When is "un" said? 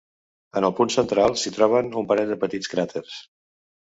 2.03-2.09